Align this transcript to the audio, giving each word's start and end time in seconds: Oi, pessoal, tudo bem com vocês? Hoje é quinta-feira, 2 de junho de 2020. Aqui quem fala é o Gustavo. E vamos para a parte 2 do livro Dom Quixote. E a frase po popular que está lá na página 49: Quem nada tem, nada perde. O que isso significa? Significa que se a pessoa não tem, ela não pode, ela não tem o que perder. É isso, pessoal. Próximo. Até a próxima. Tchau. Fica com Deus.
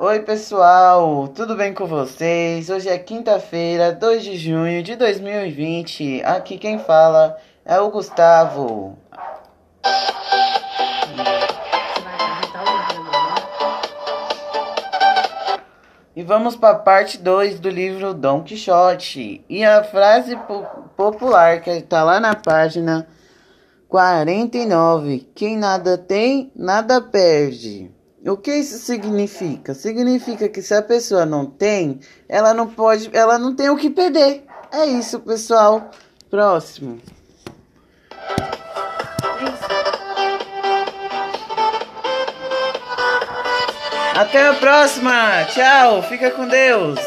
Oi, 0.00 0.20
pessoal, 0.20 1.28
tudo 1.28 1.54
bem 1.54 1.74
com 1.74 1.86
vocês? 1.86 2.70
Hoje 2.70 2.88
é 2.88 2.98
quinta-feira, 2.98 3.92
2 3.92 4.24
de 4.24 4.36
junho 4.36 4.82
de 4.82 4.96
2020. 4.96 6.22
Aqui 6.24 6.56
quem 6.56 6.78
fala 6.78 7.36
é 7.64 7.78
o 7.78 7.90
Gustavo. 7.90 8.98
E 16.18 16.22
vamos 16.24 16.56
para 16.56 16.70
a 16.70 16.78
parte 16.80 17.16
2 17.16 17.60
do 17.60 17.70
livro 17.70 18.12
Dom 18.12 18.42
Quixote. 18.42 19.44
E 19.48 19.64
a 19.64 19.84
frase 19.84 20.34
po 20.34 20.64
popular 20.96 21.62
que 21.62 21.70
está 21.70 22.02
lá 22.02 22.18
na 22.18 22.34
página 22.34 23.06
49: 23.86 25.28
Quem 25.32 25.56
nada 25.56 25.96
tem, 25.96 26.50
nada 26.56 27.00
perde. 27.00 27.88
O 28.26 28.36
que 28.36 28.52
isso 28.52 28.78
significa? 28.78 29.74
Significa 29.74 30.48
que 30.48 30.60
se 30.60 30.74
a 30.74 30.82
pessoa 30.82 31.24
não 31.24 31.46
tem, 31.46 32.00
ela 32.28 32.52
não 32.52 32.66
pode, 32.66 33.08
ela 33.12 33.38
não 33.38 33.54
tem 33.54 33.70
o 33.70 33.76
que 33.76 33.88
perder. 33.88 34.44
É 34.72 34.86
isso, 34.86 35.20
pessoal. 35.20 35.88
Próximo. 36.28 36.98
Até 44.18 44.48
a 44.48 44.54
próxima. 44.54 45.44
Tchau. 45.44 46.02
Fica 46.02 46.28
com 46.32 46.48
Deus. 46.48 46.98